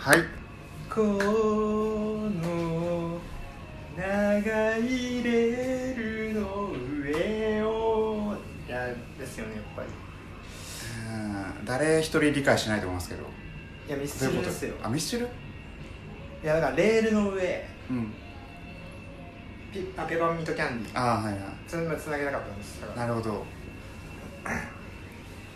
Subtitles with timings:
[0.00, 0.18] はい。
[0.88, 2.30] この
[3.96, 9.88] 長いレールの上をいやですよねやっぱり。
[11.58, 11.64] うん。
[11.66, 13.24] 誰一人理解しないと思いますけど。
[13.88, 14.76] いやミスチルですよ。
[14.76, 14.86] と？
[14.86, 15.26] あミスチル？
[15.26, 17.66] いやだからレールの上。
[17.90, 18.14] うん。
[19.72, 20.98] ピあペパーミントキャンディー。
[20.98, 21.42] ああはいはい。
[21.66, 22.80] それまでつなげなかったんです。
[22.96, 23.44] なるほど。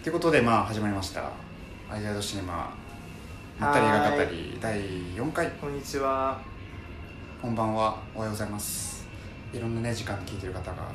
[0.01, 1.31] ってことでまあ始まりました
[1.89, 2.75] 「アイデアドシネマ
[3.63, 5.49] まったり映画語り」第4回。
[5.53, 6.41] こんにちは。
[7.41, 7.97] こんばんは。
[8.13, 9.07] おはようございます。
[9.53, 10.89] いろんなね時間に聞いてる方が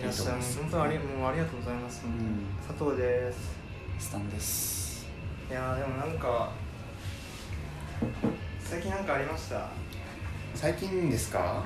[0.00, 0.58] いらっしゃいます。
[0.58, 2.46] 本当にありもうありがとうございます、ん。
[2.66, 3.58] 佐藤です。
[3.98, 5.06] スタンです。
[5.50, 6.50] いやーでもなんか
[8.58, 9.56] 最近なんかありました？
[9.56, 9.68] は
[10.54, 11.42] 最近ですか、い。
[11.42, 11.62] ま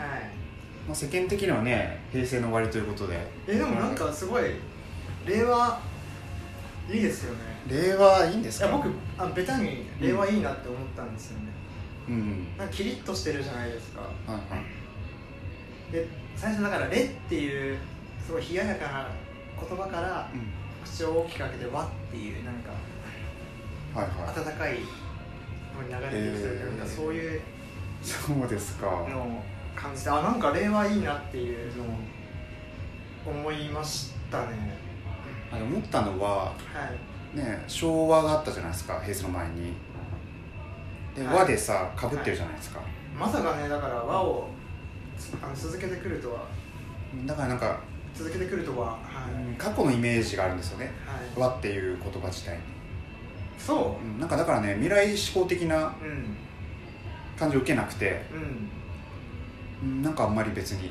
[0.90, 3.16] あ、世間的にはね平成の終わりということで。
[3.46, 4.56] えでもなんかすごい
[5.24, 5.78] 令和
[6.90, 7.40] いいですよね。
[7.68, 8.66] 令和いいんですか？
[8.66, 11.46] いや僕あベタに令和いいなって思ったんですよね、
[12.08, 12.48] うん。
[12.58, 14.00] なんかキリッとしてるじゃないですか。
[14.00, 14.38] はいは
[15.90, 15.92] い。
[15.92, 17.78] で最初だから「レ」っていう
[18.24, 19.08] すごい冷ややかな
[19.68, 20.40] 言葉からうん。
[20.82, 22.70] 口を大きく開けて「和」っていうなんか
[23.94, 24.38] はいはい。
[24.38, 24.78] 温かい
[25.76, 27.40] のに流れてきてるというか、えーそういう
[28.02, 28.86] そうですか。
[28.86, 29.42] のを
[29.76, 31.86] 感じてあなんか令和いいなっていうのを
[33.26, 34.78] 思いましたね
[35.52, 36.54] あれ思ったのはは
[37.34, 37.36] い。
[37.36, 39.72] ね昭和があったじゃないですか平成の前に。
[41.16, 41.36] ではい。
[41.36, 42.80] 和でさかぶってるじゃないですか、
[43.18, 44.48] まさかねだから和を
[45.18, 46.42] つあの続けてくるとは。
[47.26, 47.80] だからなんか、
[48.14, 48.98] 続けてくるとはは
[49.36, 50.92] い、うん過去のイメージがあるんですよね。
[51.36, 52.62] はい、和っていう言葉自体に、
[53.58, 54.06] そう。
[54.06, 56.36] んなんかだからね未来志向的なううん。
[57.38, 58.22] 感じを受けなくて
[59.82, 59.90] うん。
[59.90, 60.90] うんなんかあんまり別に。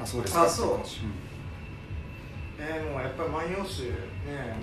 [0.00, 0.42] あそうですか？
[0.42, 0.66] あそう。
[0.66, 1.00] って感じ
[2.64, 3.92] えー、もうやっぱり万葉集ね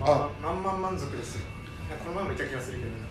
[0.02, 1.46] あま満々満足ですよ。
[2.04, 2.90] この前も言った気がするけど。
[2.92, 3.10] うん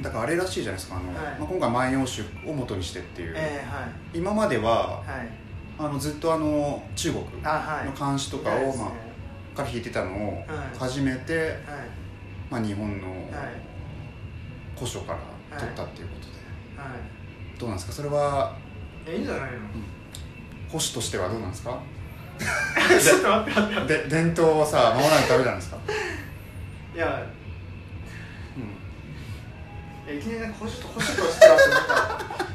[0.00, 1.38] だからあれらしいじゃないですかあの、はい。
[1.40, 3.90] まあ、今回「万葉集」を元にしてっていう、えー、はい。
[4.14, 5.28] 今までははい。
[5.76, 8.92] あのずっとあの中国の漢詩とかを、ま
[9.54, 10.78] あ、から弾いてたのをはい。
[10.78, 11.56] 始めて、はい。
[12.48, 13.18] まあ、日本のはい。
[14.76, 15.14] 古書か
[15.50, 16.32] ら取ったっていうことで、
[16.80, 16.94] は
[17.58, 17.92] どうなんですか？
[17.94, 18.56] それは
[19.04, 19.48] いいんじゃないの？
[20.68, 21.76] 保守としてはどうなんですか？
[23.02, 25.76] ちょっと待って待ってで 伝統をさ守らないとダメじゃないですか、
[26.94, 27.26] いや
[30.06, 32.46] ういやいきなりなんか保守と保守としてはってなんか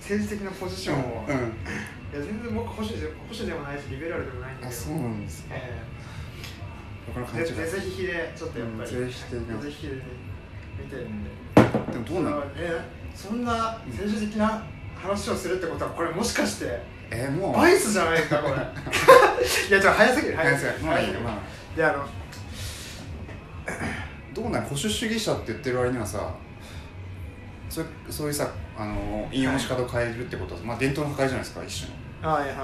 [0.00, 5.54] 政治的なポジションを、ん、うん、いや全然僕保守で保守でもないしリベラルでもないんだけどあそうなんですか。
[5.54, 5.82] え
[7.06, 7.70] 僕のえで勘違い。
[7.70, 10.02] 是非比でちょっとやっぱりうん是非的な是非比でね
[10.78, 11.30] 見てるんで。
[11.54, 12.44] でもどうなの？
[12.56, 12.80] え
[13.14, 14.62] そんな政治的な
[15.00, 17.52] 話をするってことはこれもしかしてえー、もう。
[17.54, 18.54] バイスじゃないかこれ。
[18.56, 18.66] いや
[19.68, 20.36] ちょっと早すぎる。
[20.36, 20.78] 早すぎる。
[20.80, 21.34] まあいいよまあ。
[21.76, 22.08] いやあの
[24.34, 26.34] どうなん保守主義者って言ってる割にはさ
[27.68, 31.92] そうそういうさあの引用の仕方を変えるってことは、まあ伝統の破壊じゃないですか一種
[32.22, 32.28] の。
[32.36, 32.56] はいはい。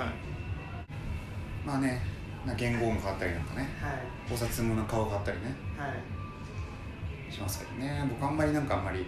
[1.65, 2.03] まあね
[2.45, 3.69] な言語も変わったりなんかね。
[3.81, 3.93] はい。
[4.33, 5.55] お札もな顔が変わったりね。
[5.77, 7.33] はい。
[7.33, 8.05] しますけどね。
[8.09, 9.07] 僕あんまりなんかあんまり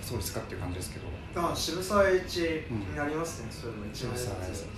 [0.00, 4.68] そうですかっていう感じですけどあ渋沢栄一になりますね、そういうの一渋番沢ですね。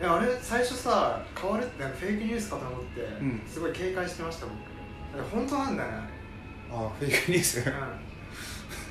[0.00, 3.42] えあれ最初さ変わるってなんかフェイクニュースかと思って、うん。
[3.46, 4.54] すごい警戒してました僕
[5.14, 5.90] あれ本当なんだね。
[6.70, 7.62] あフェイクニュース？
[7.62, 7.72] あれ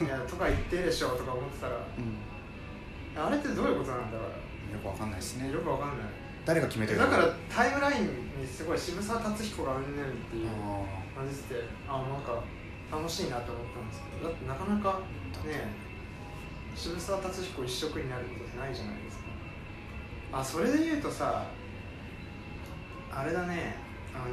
[0.02, 0.08] うん。
[0.08, 1.76] いやとか言ってるでしょとか思ってたら。
[1.76, 3.26] うん。
[3.26, 4.32] あれってどういうことなんだろよ
[4.82, 5.50] くわかんないですね。
[5.50, 6.08] うよくわかんない。
[6.44, 8.06] 誰が決めてるだからタイムライン
[8.42, 10.84] にすごい渋沢達彦がうんぬんっていうあ
[11.16, 11.56] 感じて
[11.88, 12.44] あなんか
[12.92, 14.30] 楽しいなと思ったんですけど。
[14.30, 15.00] だってなかなか
[15.46, 15.85] ね
[16.76, 19.24] 渋沢達彦一色になることってないじゃないですか。
[20.40, 21.46] あそれで言うとさ
[23.12, 23.76] あれだね。
[24.14, 24.26] あの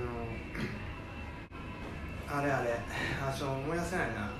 [2.38, 2.78] あれあれ。
[3.26, 4.31] あちょっと思い出せないな。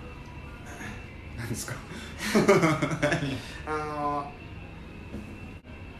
[1.37, 1.75] 何ですか？
[3.67, 3.71] あ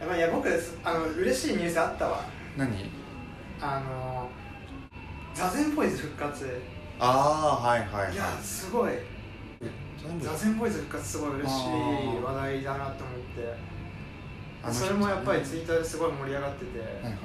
[0.05, 2.25] のいいや僕ですあの嬉しいニュースあったわ。
[2.57, 2.91] 何？
[3.61, 4.29] あの
[5.33, 6.61] 座禅ボーイズ復活。
[6.99, 8.13] ああはいはいはい。
[8.13, 8.93] いやすごい
[10.19, 13.73] 座禅ボーイズ復活すごい嬉しい話題だなと思って。
[14.71, 17.15] それもやっぱりツイッターですごい盛り上がってて、はいはい。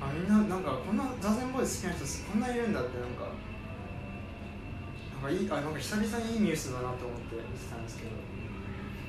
[0.00, 3.28] あみんななんかこんな座禅ボーイズ好きな人こんないるんだってなんか。
[5.20, 8.10] なんかいいあなんか久々にいいニュースだなと思って見てたんですけど。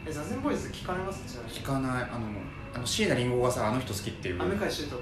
[0.08, 1.22] え座禅ボーイズ聞かれます？
[1.48, 2.04] 聞かない。
[2.04, 2.28] あの
[2.74, 4.42] あの椎名林檎がさあの人好きっていう。
[4.42, 5.02] あ向井秀徳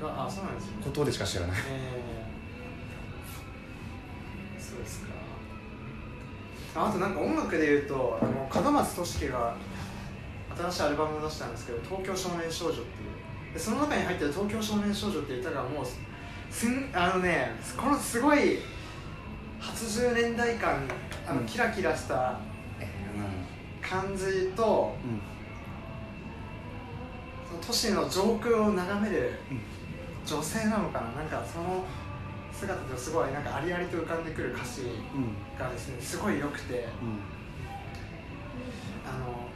[0.00, 0.82] があそうなんですよね。
[0.84, 1.56] ことでしか知らない。
[1.68, 2.19] えー、
[6.74, 9.54] ああとなんか音楽で言うとあの門松俊樹が
[10.56, 13.54] 新しいアルバムを出したんですけど「東京少年少女」っていう。
[13.54, 15.86] でその中に入ってる「東京少年少女」っていう歌がもう
[16.50, 18.58] すんあのねこのすごい
[19.58, 20.88] 発80年代感
[21.26, 21.46] あのうん。
[21.46, 22.38] キラキラした
[22.78, 22.86] え
[23.82, 25.20] 感じとうんうん。
[27.48, 29.60] その都市の上空を眺めるうん。
[30.24, 31.22] 女性なのかな。
[31.22, 31.84] なんかその
[32.60, 34.84] 姿ですごいなんかありありと浮かんでくる歌詞う
[35.18, 37.20] んがですねすごい良くてうん。
[39.08, 39.48] あの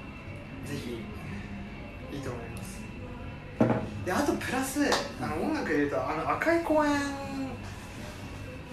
[0.66, 1.04] ぜひ
[2.16, 2.80] いいと思います。
[4.04, 4.80] であとプラス
[5.20, 6.92] あの音楽でいうとあの赤い公園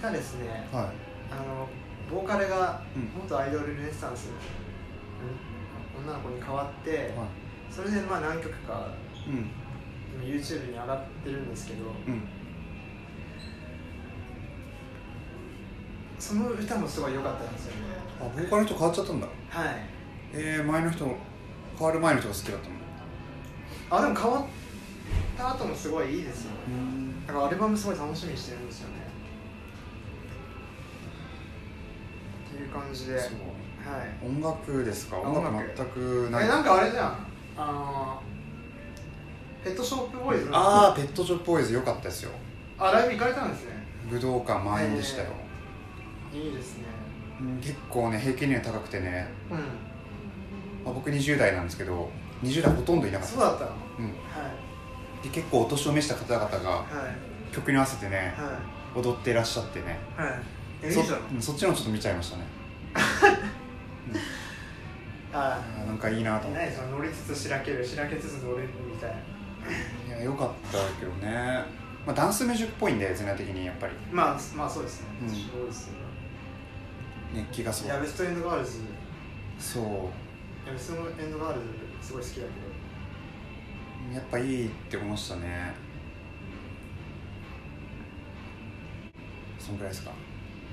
[0.02, 0.86] がですねはい。
[1.30, 1.68] あの
[2.10, 3.10] ボーカルがうん。
[3.22, 4.32] 元アイドルルネッサンスの
[6.04, 7.28] 女の子に変わってはい。
[7.70, 8.88] それでまあ何曲か
[9.26, 9.50] うん。
[10.14, 12.22] 今 YouTube に上がってるんですけどうん
[16.22, 17.78] その歌もすごい良かったんですよね。
[18.20, 19.26] あボーカルの人変わっちゃったんだ。
[19.26, 19.66] はい。
[20.32, 21.04] えー、前の人
[21.76, 24.00] 変わる前の人が好きだったの。
[24.02, 24.44] あでも変わっ
[25.36, 27.26] た後もすごいいいですようん。
[27.26, 28.94] だからアルバムすごい楽しみにしてるんですよね。
[32.52, 33.16] っていう感じで。
[33.16, 33.26] はい。
[34.24, 35.18] 音楽ですか？
[35.18, 36.44] 音音楽楽全くない。
[36.44, 37.26] えなんかあれじゃん。
[37.58, 38.22] あの
[39.64, 40.56] ペットショップボーイズの。
[40.56, 42.30] ああペットショップボーイズ良かったですよ。
[42.78, 43.72] あライブ行かれたんですね。
[44.08, 45.30] 武道館満員でしたよ、
[46.32, 46.84] いいですね。
[47.40, 49.58] うん結構ね平均年齢高くてね、うん。
[50.84, 52.08] まあ、僕20代なんですけど
[52.42, 53.70] 20代ほとんどいなかったそうだったの？
[53.70, 54.12] はうん、
[55.22, 56.82] で結構お年を召した方々がいは
[57.50, 57.54] い。
[57.54, 58.58] 曲に合わせてねは
[58.94, 59.98] 踊っていらっしゃってね。
[60.18, 60.22] い。
[60.22, 61.00] はいそ
[61.40, 62.44] そっちのちょっと見ちゃいましたね。
[65.32, 66.66] あ あーなんかいいなとあ思って。
[66.66, 69.10] 何その乗りつつしらけるしらけつつ乗れるみたい
[70.10, 70.16] な。
[70.16, 71.62] いや良かったけどね、
[72.04, 73.92] まあ、ダンスミュージックっぽいんで全体的にやっぱり。
[74.10, 75.28] まあまあそうですね、うん。
[75.28, 75.92] すごいですよ
[77.34, 78.78] 熱気がすごいいやベストエンドガールズ。
[78.78, 78.82] い
[79.58, 79.84] そう。
[80.66, 81.66] やベストエンドガールズ
[82.08, 84.14] すごい好きだけど。
[84.14, 85.72] やっぱいいって思いましたね。
[89.58, 90.10] そんぐらいですか？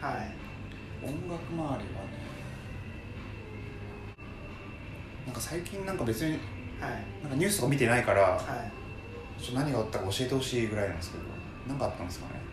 [0.02, 0.36] はい。
[1.06, 1.84] 音楽周りはね。
[5.26, 6.42] なんか最近なんか別にはい。
[7.22, 9.42] なんかニュースとか見てないからはい。
[9.42, 11.24] ちょっと何があったか教えてほしいぐらいなんですけど
[11.68, 12.49] 何かあったんですかね？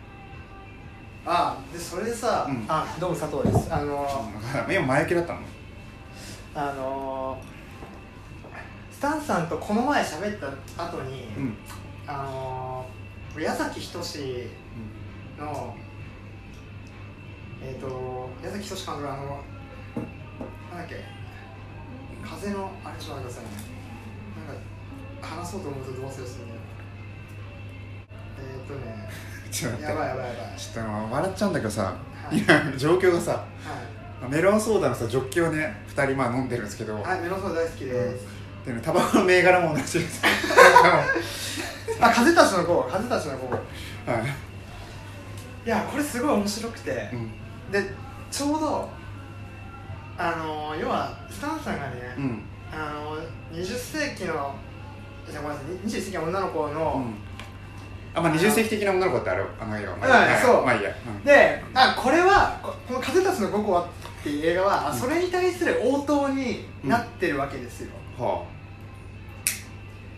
[1.29, 2.65] あでそれでさ、うん。
[2.69, 3.73] あどうも佐藤です。
[3.73, 4.31] あの
[4.71, 5.39] 今前置きだったの？
[6.55, 7.37] あの
[8.89, 11.57] スタンさんとこの前喋った後に、うん。
[12.07, 12.85] あの
[13.37, 13.99] 矢崎仁
[15.37, 15.75] の
[17.61, 19.43] えっ、と矢崎仁監督のあの
[20.71, 21.03] なんだっけ
[22.25, 23.51] 風のあれちょっと待ってくださいね
[24.47, 26.61] なんか話そうと思うとどうするするんだよ
[28.39, 29.09] えっ、とね
[29.57, 33.37] ちょってやばいやばいやばいちょっと笑っちゃうんだけどさ、はい今状況がさは
[34.27, 38.25] いメロンソーダのさジョッキをね2人まあ飲んでるんですけど、はい、メロンソーダ大好きです。
[38.65, 40.21] でねタバコの銘柄も同じです
[42.01, 43.47] あ、風たちの子、風たちの子。
[43.53, 43.59] は
[44.19, 47.31] い、いや、これすごい面白くてう、ん
[47.71, 47.83] で、
[48.29, 48.89] ちょうど。
[50.19, 53.17] あの要は、スタンさんがね、うんあの
[53.57, 54.55] 20世紀の。
[55.29, 57.05] じゃ、ごめんなさい、20世紀の女の子の。
[58.17, 60.65] あまあ20世紀的な女の子ってあるあの映画まはいそう。
[60.65, 61.23] まあいいや、うん。
[61.23, 67.91] で、あ、これは、ここの風たちの午後はっていう映画は、あそれに対する応答になってるわけですよ。
[68.17, 68.43] は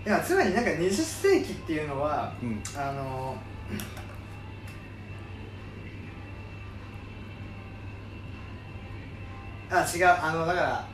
[0.06, 2.24] いや、つまり、なんか20世紀っていうのは。
[2.24, 2.64] あうん。
[2.76, 3.36] あの
[9.70, 10.06] あ違う。
[10.08, 10.88] あのだから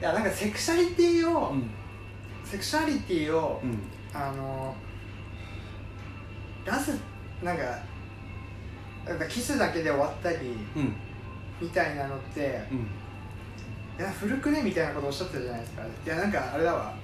[0.00, 1.70] いやなんかセクシャリティを、うん。
[2.44, 3.78] セクシャリティを、うん。
[4.14, 4.76] あの
[6.64, 6.98] 出す
[7.42, 7.62] なんか
[9.06, 10.38] なんかキスだけで終わったり
[10.76, 10.94] うん。
[11.60, 12.78] みたいなのってうん。
[12.78, 15.82] いや古くねみたいなことおっしゃってたじゃないですか。
[15.82, 16.94] いやなんかあれだわ。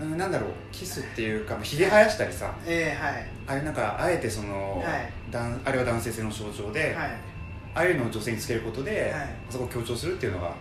[0.00, 0.50] うんなんだろう。
[0.72, 2.54] キスっていうかひげ生やしたりさ。
[2.66, 3.26] ええはい。
[3.46, 5.12] あれなんかあえてその、はい。
[5.30, 7.10] 男あれは男性性の象徴で、はい。
[7.74, 9.28] ああいうのを女性につけることで、はい。
[9.48, 10.46] そこを強調するっていうのが。
[10.46, 10.56] はい。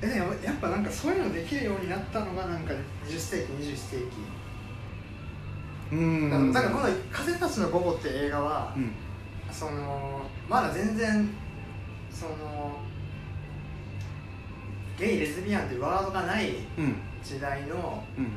[0.00, 2.72] えでもやっぱなんかそういうのできるようになったのがなんか
[3.06, 4.37] 20世紀21世紀
[5.92, 6.52] うん。
[6.52, 8.92] だからこの「風たちの午後」って映画は、うん。
[9.50, 11.28] そのまだ全然
[12.10, 12.78] その
[14.98, 16.96] ゲイレズビアンっていうワードがないうん。
[17.22, 18.28] 時代のうん。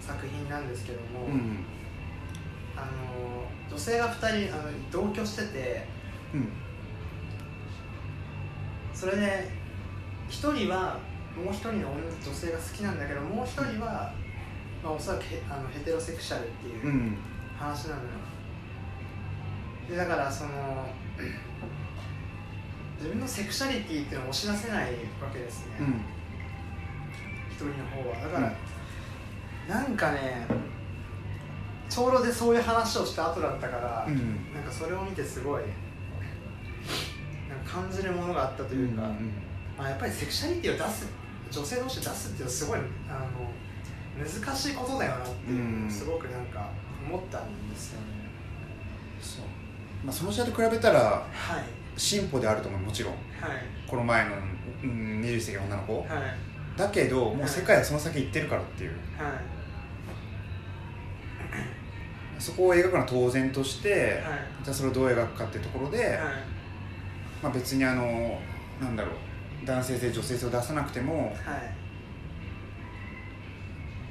[0.00, 1.58] 作品なんですけども、うん。
[2.76, 5.86] あの女性が2人あの同居してて
[6.34, 6.48] うん。
[8.94, 9.50] それで
[10.28, 10.98] 1人は
[11.36, 14.12] もう1人の女女性が好きなんだけどもう1人は、
[14.82, 17.16] まあ、おそらくヘあのヘテロセクシャルっていううん。
[17.58, 18.08] 話なのよ。
[19.88, 20.50] でだからその
[22.98, 25.86] 自分のセクシャリティっていうのを押し出せないわけですね、うん。
[27.50, 27.72] 一人の
[28.02, 28.16] 方は。
[28.16, 28.40] だか
[29.68, 30.46] ら、なんかね
[31.88, 34.52] 長老でそういう話をした後だったから、うん。
[34.54, 35.62] なんかそれを見てすごい
[37.48, 39.02] なんか感じるものがあったというか、
[39.78, 41.06] まあ、やっぱりセクシャリティを出す
[41.50, 43.28] 女性同士で出すっていうのはすごいあの
[44.24, 45.20] 難しいことだよなっ
[45.86, 46.68] てすごくなんか
[47.06, 48.06] 思ったんですよね、
[49.20, 49.44] そう。
[50.04, 51.28] まあその時代と比べたらはい。
[51.96, 53.12] 進歩であると思うもちろん。
[53.12, 53.20] はい。
[53.86, 54.36] この前の、
[54.82, 55.98] うん、20世紀の女の子。
[56.00, 56.08] はい。
[56.78, 58.90] だけどもう世界はその先行ってるからっていう。
[58.90, 59.32] はい。
[62.38, 64.02] そこを描くのは当然として、はい。
[64.64, 66.16] じゃあそれをどう描くかっていうところで、はい。
[67.42, 68.38] まあ、別にあの
[68.80, 71.34] なんだろう男性性女性性を出さなくてもはい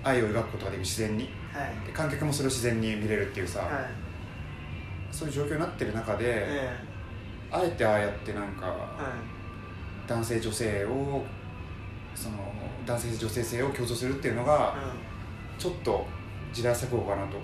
[0.03, 1.29] 愛を描くことができる自然に。
[1.53, 1.87] はい。
[1.87, 3.69] で観客もそれを自然に見れるっていうさ、はい。
[5.11, 6.79] そういう状況になってる中で、え
[7.51, 10.07] あえてああやってなんかえはい。
[10.07, 11.23] 男性女性を
[12.15, 12.37] その
[12.85, 14.75] 男性性女性性を強調するっていうのが
[15.57, 16.05] ちょっと
[16.51, 17.37] 時代錯誤かなと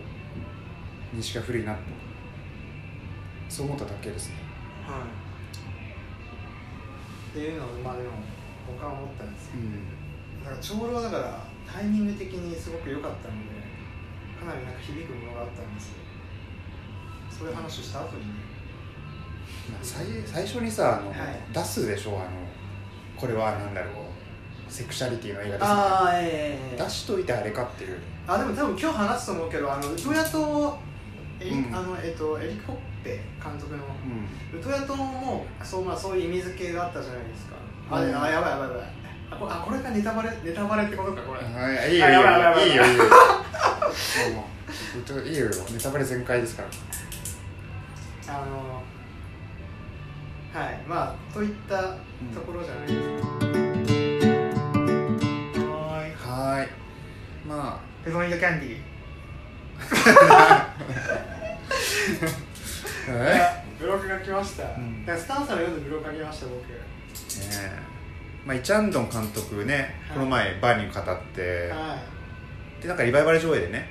[1.16, 1.80] 認識が古いなと
[3.50, 4.36] そう思っただけですね。
[4.88, 5.04] うんはい。
[7.30, 8.10] っていうのをまあでも
[8.68, 9.52] 僕は思ったんですよ。
[9.56, 10.44] うん。
[10.44, 11.40] だから長老だから
[11.72, 13.58] タイミング的にすごく良かったので
[14.40, 15.94] かなりなんか響くものがあったんですよ。
[17.30, 18.34] そういう話をした後にね。
[19.82, 21.18] 最最初にさあの、はい。
[21.54, 22.30] 出すでしょあの
[23.16, 25.66] これはなんだろうセクシャリティの映画ですね。
[25.68, 27.98] ああええ出しといてあれかっていう。
[28.28, 30.78] あでも多分今日話すと思うけどあのウトヤと
[31.40, 31.76] エリ,、うん。
[31.76, 33.84] あのえっとエリック・ホッペ監督の
[34.54, 34.60] うん。
[34.60, 37.56] ウトヤともそう,、まあ、そういう意味付けがあったじゃないですか、
[37.92, 38.22] あうん。
[38.22, 41.42] あやばいやばいやばいあこあこれがネタバレネタバレってことかこれ。
[41.42, 42.10] はい、いいよあ
[42.62, 42.96] いいよいいよい。
[42.96, 43.04] いよ
[44.34, 44.48] も
[44.96, 45.50] ういいよ。
[45.72, 46.70] ネタバレ全開ですから
[48.36, 48.82] あの
[50.54, 51.82] はいまあといった
[52.34, 53.00] ところじゃないです。
[53.00, 53.06] か、
[55.68, 56.12] はーい。
[56.14, 56.70] はーい。
[57.48, 58.78] まペパーミントキャンディー
[59.90, 60.74] あ
[63.10, 65.04] えブログが来ました、うん。
[65.06, 66.58] スタンさんの読んでブログ書きました僕。
[66.62, 66.68] ね
[67.94, 67.97] え
[68.48, 70.18] まあイチャンドン監督ね、はい。
[70.20, 71.04] この前バーに語っ
[71.36, 71.98] て、は
[72.82, 73.90] でなんかリバイバル上映でね。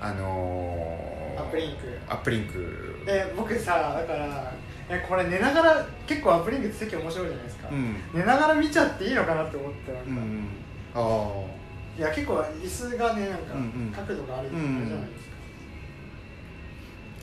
[0.00, 1.98] あのー、アップリンク。
[2.08, 3.02] アップリンク。
[3.04, 4.54] で僕さだから
[4.88, 7.96] えこれ寝ながら結構アップリンクって席面白いじゃないですか、うん。
[8.14, 10.48] 寝ながら見ちゃっていいのかなって思ってなんか、うん
[10.94, 11.44] あ
[11.98, 13.92] いや結構椅子がねなんかうんうん。
[13.92, 15.36] 角度があるじゃないですか、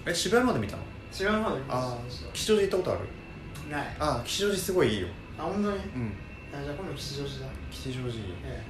[0.07, 0.83] あえ渋谷まで見たの？
[1.17, 1.97] 違うまで見たあ
[2.33, 3.71] 吉祥寺行ったことある？
[3.71, 3.95] ない。
[3.97, 5.07] ああ吉祥寺すごいいいよ
[5.39, 5.77] あ本当に？
[5.77, 6.13] うん。
[6.53, 7.51] あじゃあ今度吉祥寺だ。
[7.71, 8.13] 吉祥寺。
[8.45, 8.63] え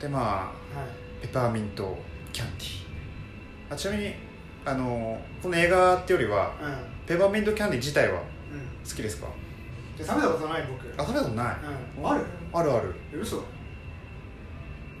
[0.00, 0.88] でまあえはい。
[1.22, 1.96] ペパーミント
[2.32, 2.82] キャンディー。
[3.70, 4.14] あちなみに
[4.64, 8.22] あのこの映画ってよりはうペパーミントキャンディー自体はんうん。
[8.88, 9.28] 好きですか？
[9.96, 11.00] じゃあ食べたことない僕。
[11.00, 11.56] あ食べたことない、
[11.98, 12.08] うん。
[12.08, 12.24] ある？
[12.52, 12.94] あるある。
[13.12, 13.36] え嘘？
[13.36, 13.40] い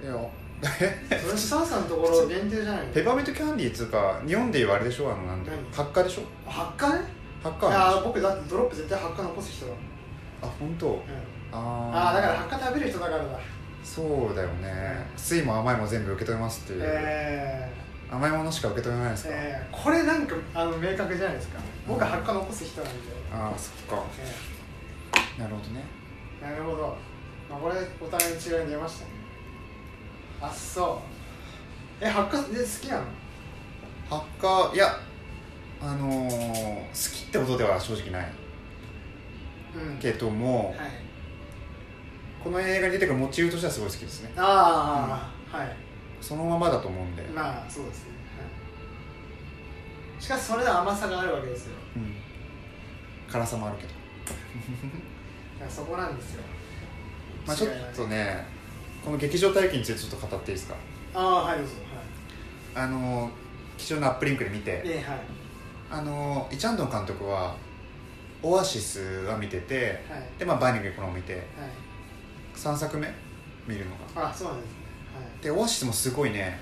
[0.06, 0.14] や
[0.62, 0.68] そ
[1.32, 2.92] れスタンさんのところ限定じゃないの？
[2.92, 5.10] ペパーミントキャンディーっつうか日本で言うあれでしょ？
[5.12, 5.64] あのなんだ何？
[5.72, 6.50] 発火でしょ？
[6.50, 7.04] 発火ね
[7.42, 9.72] 発火いやあるでしょ僕だってドロップ絶対発火残す人だ
[10.42, 10.86] あ本当？
[10.88, 11.00] うん。
[11.52, 11.56] あ
[11.92, 13.38] ああだからー発火食べる人だからだ。
[13.84, 15.06] そうだよね。
[15.16, 17.72] 酸いも甘いも全部受け止めますっていう、え
[18.10, 21.58] 甘いものしか受け止めないですー、か、えー、これなんかあの明確じゃないですか。
[21.86, 22.98] 僕は発火残す人なんで、
[23.32, 24.04] ああそっか。
[24.18, 25.84] えなるほどね。
[26.40, 26.96] ー、なるほど、
[27.50, 29.10] まあ、これお互いに違いに出ましたね。
[30.40, 31.02] あそ
[32.00, 32.04] う。
[32.04, 33.04] え発火で好きなの？
[34.08, 34.98] 発火いや
[35.82, 38.32] あのー、好きってことでは正直ない。
[39.74, 39.98] うん。
[39.98, 40.76] けども、はい
[42.42, 44.32] この映画に出てくるモチーフとしてはすごい好きですね。
[44.36, 45.76] ああ、はい。
[46.20, 51.74] そのままだと思うんで、まあそうですね、はい、しかしそれで甘さがあるわけですよ。
[51.94, 52.14] うん、
[53.30, 53.90] 辛さもあるけど。
[55.70, 56.42] そこなんですよ。
[57.46, 58.44] まあちょっとね
[59.04, 60.74] この劇場体験についてちょっと語っていいですか？
[61.14, 61.74] ああはいどうぞ。
[62.74, 63.30] はあの
[63.78, 65.20] 貴重なアップリンクで見ていえはい
[65.92, 67.54] あのイチャンドン監督は
[68.42, 70.22] オアシスは見ててはい。
[70.38, 71.42] でまあバーニングこのを見てはい。
[72.56, 73.06] 3作目？
[73.66, 73.90] 見るの
[74.22, 74.76] があそうなんですね。
[75.42, 76.58] でオアシスもすごいね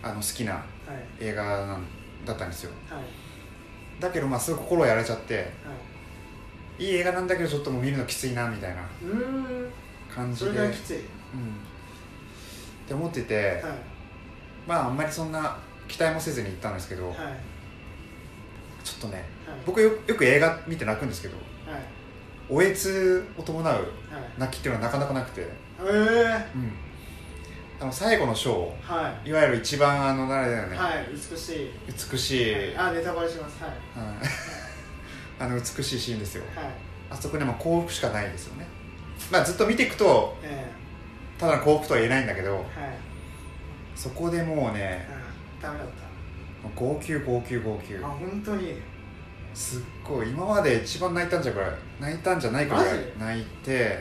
[0.00, 0.92] あの好きなはい。
[0.92, 1.84] はい映画なん
[2.24, 2.70] だったんですよ。
[2.88, 3.02] はい。
[4.00, 5.42] だけどまあすごい心をやられちゃっては
[6.78, 6.84] い。
[6.84, 8.82] いい映画なんだけどちょっともう見るのきついなみたいな
[10.14, 10.52] 感じで。
[10.52, 10.98] れがきつい。
[10.98, 11.02] うん。
[11.02, 11.04] っ
[12.86, 13.72] て思ってて、はい。
[14.68, 17.34] まああんまりそんな期待もせずに行ったんですけど、はいはい
[18.88, 19.56] ちょっとねはい。
[19.66, 21.36] 僕よよく映画見て泣くんですけど
[21.70, 21.80] はい。
[22.50, 23.84] おえつを伴うはい。
[24.38, 25.46] 泣きっていうのはなかなかなくて、え
[25.82, 26.48] え。
[26.54, 26.72] うん、
[27.80, 29.32] あの最後の章はい。
[29.32, 31.70] わゆる一番あのあれだよね、はい美しい。
[31.86, 33.62] 美しい、あネタバレします。
[33.62, 34.06] はい。
[34.06, 34.16] はい
[35.40, 36.44] あの美しいシーンですよ。
[36.54, 36.64] はい。
[37.10, 38.66] あそこにはまあ幸福しかないですよね。
[39.30, 40.70] まあずっと見ていくとえ
[41.38, 42.64] ただの幸福とは言えないんだけどえはい。
[43.94, 45.06] そこでもうね
[45.56, 45.88] うんダメだっ
[46.74, 47.94] 号泣号泣号泣。
[48.00, 48.74] たあ本当に。
[49.54, 50.30] すっごい。
[50.30, 53.98] 今まで一番泣いたんじゃぐらい泣いたんじゃないかぐら泣いて、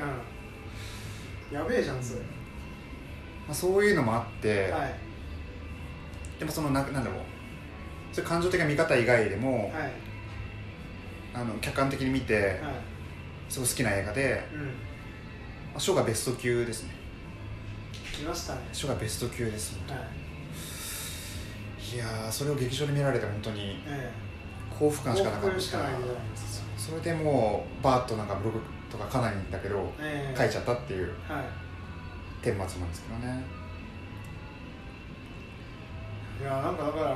[1.52, 1.58] うん。
[1.58, 2.22] やべえじゃんそれ。
[2.22, 2.26] ま
[3.52, 4.94] あ、そういうのもあって、はい。
[6.40, 7.14] でもそのななんだろう。
[8.12, 9.92] そういう感情的な見方以外でも、はい。
[11.34, 12.74] あの客観的に見てはい。
[13.50, 14.60] すごい好きな映画で、うん。
[14.66, 14.72] ま
[15.78, 16.96] あ、ショーがベスト級ですね。
[18.14, 18.62] 来ましたね。
[18.74, 20.28] ショーがベスト級ですはい
[21.94, 24.12] いやーそれを劇場で見られて本当にえ
[24.70, 25.60] 幸福え感しかなかった
[26.77, 30.38] それでもうバーッとなんかブログとかかなりんだけどええ。
[30.38, 31.44] 書いちゃったっていうはい。
[32.44, 33.44] 顛末なんですけどね。
[36.39, 37.12] いやなんかだから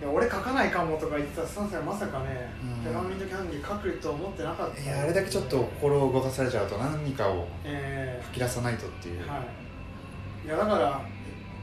[0.00, 2.90] いや俺書かないかもとか言ってたサンセはまさかねうん。
[2.90, 4.82] ピラミッドキャンディー書くと思ってなかった。
[4.82, 10.46] いやあれだけちょっと心を動かされちゃうと何かをえ吹き出さないとっていう、えはい。
[10.46, 11.00] いやだから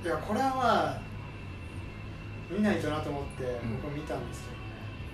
[0.04, 1.09] いやこれはまあ
[2.50, 3.82] 見ないとなと思ってん。
[3.82, 4.60] 僕見たんですけどね、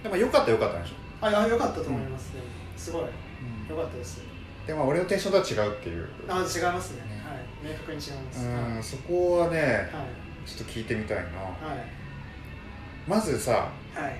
[0.04, 2.42] でも良かった良かったんでしょ、あいや良かったと思いますね、
[2.78, 3.06] すごい。
[3.70, 4.22] 良かったです。
[4.66, 6.08] でも俺のテンションとは違うっていう。
[6.28, 7.02] あ違いますね。
[7.02, 7.22] ね。
[7.24, 7.72] はい。
[7.72, 10.48] 明確に違います、うんそこはねはい。
[10.48, 11.24] ちょっと聞いてみたいな。
[11.24, 11.86] はい。
[13.08, 14.16] まずさはい。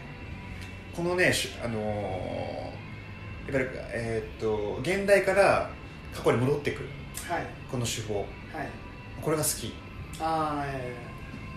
[0.96, 5.70] このねしあのーいわゆるえーっと現代から
[6.14, 6.90] 過去に戻ってくる。
[7.30, 7.44] はい。
[7.72, 8.20] この手法。
[8.20, 8.28] はい。
[9.22, 9.74] これが好き。
[10.20, 10.94] ああえ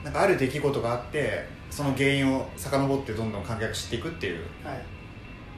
[0.04, 4.78] なんかある出来事があってその原因を遡ってどんどん観客知っていくっていうえはい。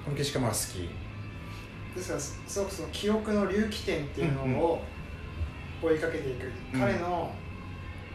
[0.05, 1.97] この景色がまだ好き。
[1.97, 4.83] ですからすすごくその記憶の隆起点っていうのを
[5.83, 6.81] 追いかけていく、うん。
[6.81, 7.31] 彼の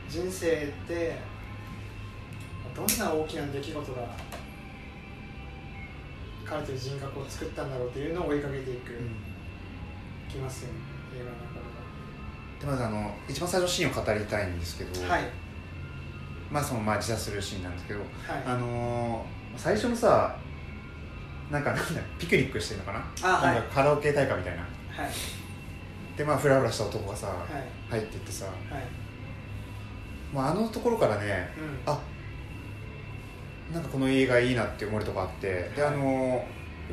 [0.10, 1.17] 人生って
[2.75, 4.08] どんな大きな出来事が
[6.46, 8.91] 彼という人格を作ったんだろうっていうのを追いかけていく、
[10.29, 10.75] きますよね
[11.15, 11.55] 映画の
[12.60, 15.44] でまずあの一番最初のシーンを語りたいんですけど、はい
[16.55, 18.09] まあそのまあ自殺するシーンなんですけど、はい。
[18.45, 20.35] あのー最初のさ
[21.51, 23.41] なんかなんだピクニックしてるのかな？
[23.41, 24.61] なんかカラオケ大会みたいな。
[24.61, 24.68] は
[25.07, 25.11] い。
[26.18, 27.91] でまあフラフラした男がさ、はい。
[27.91, 28.53] 入っていってさはい。
[30.33, 31.50] もうあのところからね
[31.85, 31.91] うん。
[31.94, 32.00] あ
[33.74, 36.44] なんかこの映画いいなって思うとこあってであのーいわ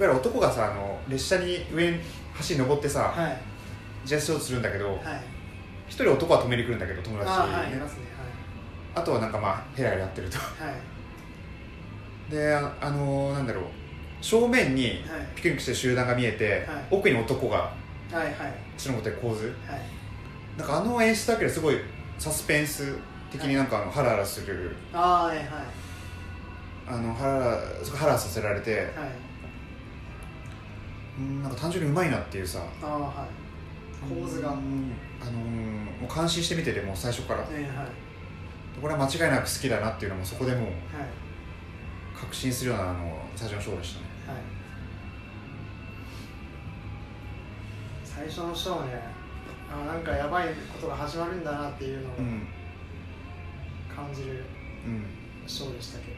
[0.00, 1.98] ゆる男がさあの列車に上に
[2.48, 3.36] 橋に登ってさ、はい。
[4.02, 4.98] 自殺しようとするんだけどはい。
[5.88, 7.76] 一人男は止めに来るんだけど友達あにね。
[7.76, 7.82] ね
[8.94, 10.38] あとはなんかまあヘラヘラやってると。
[10.38, 10.68] はい。
[10.68, 10.76] はい
[12.30, 13.64] であ、あのーなんだろう。
[14.20, 15.00] 正面にはい。
[15.34, 16.84] ピクニックしてる集団が見えて、はい。
[16.90, 17.72] 奥に男が
[18.78, 19.54] 白のことで構図。
[19.66, 19.80] はい。
[20.56, 21.76] なんかあの演出だけですごい
[22.18, 22.96] サスペンス
[23.30, 24.74] 的になんかあのハラハラする。
[24.92, 25.46] はいはい。
[26.86, 27.40] あのハラハ
[27.92, 28.76] ラハラさせられて。
[28.76, 28.88] はい。
[31.18, 32.60] うんなんか単純にうまいなっていうさ。
[32.82, 34.20] ああはい。
[34.22, 34.50] 構図が。
[34.50, 35.32] あのー
[36.00, 37.40] もう感心して見ててもう最初から。
[37.40, 37.72] いはいはい
[38.82, 40.68] これは間違いなく好きだなっていうのもそこでもう
[42.18, 44.06] 確信するようなあの最初のショーでしたね。
[44.26, 44.36] はい。
[48.04, 49.00] 最初のショーね
[49.72, 52.46] あなんかやばいことが始まるんだなっていうのをうん。
[53.94, 54.44] 感じる
[54.86, 55.04] うん
[55.46, 56.16] ショーでしたけど、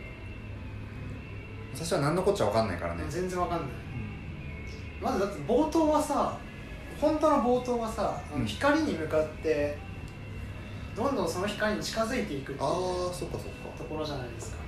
[1.73, 3.05] 最初は何のこっちゃ分かんないからね。
[3.09, 3.69] 全然わかんない。
[5.03, 6.39] まずだって冒頭はさ
[7.01, 8.43] 本当の冒頭はさあうん。
[8.43, 9.77] の光に向かって
[10.97, 13.77] どんどんその光に近づいていくっていうああそっかそっか。
[13.77, 14.59] ところじゃないですか、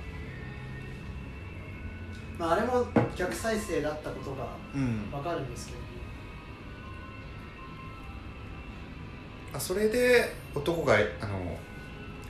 [2.37, 2.85] まあ、あれも
[3.15, 5.09] 逆再生だったことがうん。
[5.11, 5.79] わかるんですけど
[9.53, 11.57] あそれで男があの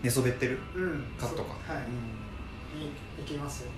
[0.04, 0.60] 寝そべってる？
[0.76, 1.04] うん。
[1.20, 1.54] カットか。
[1.74, 1.84] はい、
[2.80, 3.76] に行きますよね。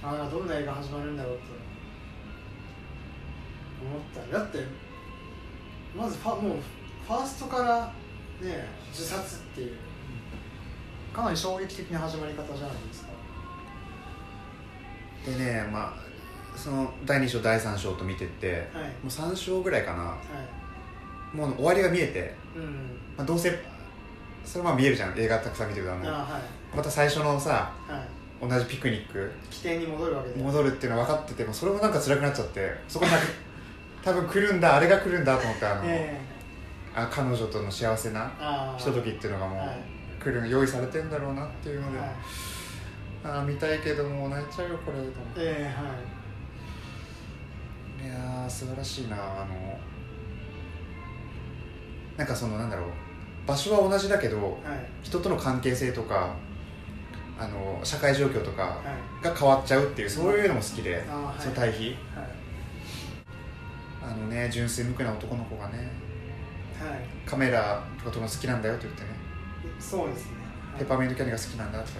[0.00, 1.42] ああどんな映画始まるんだろうと
[3.84, 4.38] 思った。
[4.38, 4.64] だって
[5.96, 6.58] まずファもう
[7.04, 7.92] ファーストから
[8.40, 9.76] ね自殺っていう。
[11.12, 13.08] かなり衝撃的な始まり方じゃないですか。
[15.26, 16.08] でねまあ
[16.56, 18.84] その第2章第3章と見てってはい。
[18.84, 20.02] もう3章ぐらいかな。
[20.02, 20.16] は
[21.32, 21.36] い。
[21.36, 22.98] もう終わりが見えて、うん。
[23.16, 23.52] まあ、どうせ
[24.44, 25.18] それはまあ見えるじゃん。
[25.18, 26.42] 映画たくさん見てるとあのああはい。
[26.76, 28.18] また最初のさはい。
[28.40, 33.26] 同じピクニック起点に戻るわけで戻るっていうの分かっててもそれもなんか辛くなっちゃってそこになんか
[34.04, 36.20] 多分来るんだあれが来るんだと思ってあの、え
[36.94, 38.30] あ彼女との幸せな
[38.78, 39.76] ひとときっていうのがもう、はい。
[40.20, 42.08] 来るの用意されてんだろうなっていうので、はい。
[43.24, 45.20] あー見たいけどもう泣いちゃうよこれと思って。
[45.36, 45.70] ええは
[48.02, 48.04] い。
[48.04, 49.78] いやー素晴らしいなあの
[52.16, 52.88] なんかそのなんだろう
[53.46, 54.58] 場所は同じだけどはい。
[55.02, 56.34] 人との関係性とか
[57.38, 58.80] あの社会状況とかは
[59.20, 59.24] い。
[59.24, 61.04] が変わっちゃうっていうそういうのも好きで、
[61.38, 61.96] その対比。
[62.14, 62.28] はい。
[64.02, 65.86] あのね純粋無垢な男の子がねはい
[67.26, 69.08] カメラとか撮るの好きなんだよって言ってね。
[69.78, 70.32] そうですね。
[70.78, 71.98] ペパーミントキャンディーが好きなんだとか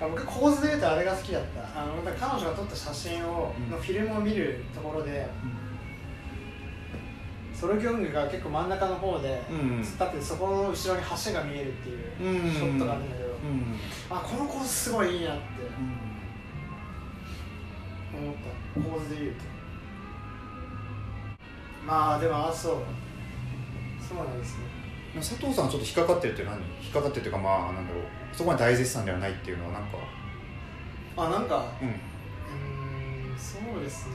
[0.00, 1.82] あ僕構図で言うとあれが好きだった。
[1.82, 3.70] あの彼女が撮った写真を、うん。
[3.70, 5.28] のフィルムを見るところで
[7.54, 9.80] ソロギョングが結構真ん中の方で言ってうん。
[9.80, 12.52] 突っ立ってそこの後ろに橋が見えるっていううん。
[12.52, 13.76] ショットがあるんだけど、うん。
[14.10, 15.42] あこの構図すごいいいなって
[18.16, 18.80] 思った。
[18.80, 19.44] 構図で言うと。
[21.86, 22.76] まあでもあそう
[24.08, 24.64] そうなんですね
[25.16, 26.56] 佐藤さんはちょっと引っかかってるって何？
[26.82, 28.02] 引っかかってるっていうかまあなんだろう。
[28.32, 29.96] そこまで大絶賛ではないっていうのはなんか？
[31.16, 31.64] あなんか？
[31.80, 31.88] うん。
[31.88, 31.94] うー
[33.34, 34.14] んそうですね。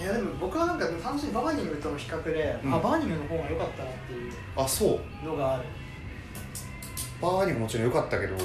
[0.00, 2.74] いやでも僕はなんか単純にバーニングとの比較で、うん。
[2.74, 5.26] あバーニングの方が良かったなっていうあそう。
[5.26, 5.64] のがある。
[7.20, 8.44] バーニングもちろん良かったけど、はい。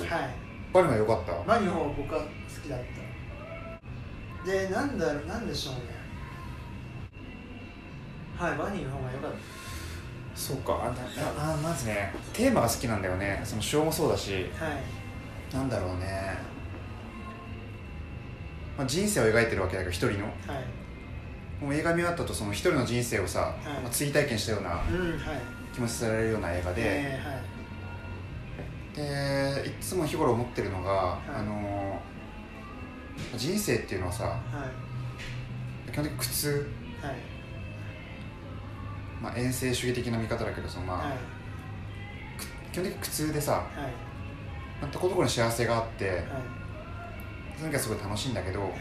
[0.73, 1.31] バーニングは良かった？
[1.45, 2.27] バーニングの方が僕は好
[2.61, 2.79] きだっ
[4.43, 4.47] た。
[4.51, 5.96] でなんだろうなんでしょうね
[8.37, 9.31] はいバーニングの方が良かっ
[10.35, 13.41] そうかあなあまずねテーマが好きなんだよね。
[13.43, 14.45] その詩もそうだし。
[14.57, 14.75] たはい。
[15.51, 16.37] なんだろうね、
[18.77, 20.25] まあ、人生を描いてるわけだけど一人の。
[20.25, 20.29] は
[21.59, 21.63] い。
[21.63, 23.67] もう映画見終わったとその一人の人生をさ、い。
[23.81, 25.39] まあ、追体験したようなうんはい。
[25.73, 29.63] 気持ちされるような映画で、えーはい。
[29.63, 31.39] でいつも日頃思ってるのが、い。
[31.39, 31.99] あの
[33.35, 34.37] 人生っていうのはさは
[35.87, 35.91] い。
[35.91, 36.69] 基本的に苦痛、
[37.01, 37.36] はい
[39.21, 41.17] まあ、遠征主義的な見方だけどその、まあはい。
[42.71, 43.63] 基本的に苦痛でさはい。
[44.81, 46.21] まあとこどころに幸せがあってはい。
[47.57, 48.71] その時はすごい楽しいんだけど、はい。